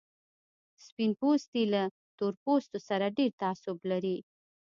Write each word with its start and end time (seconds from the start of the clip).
سپين 0.85 1.11
پوستي 1.19 1.63
له 1.73 1.83
تور 2.17 2.33
پوستو 2.43 2.79
سره 2.89 3.05
ډېر 3.17 3.31
تعصب 3.41 3.77
لري. 3.91 4.17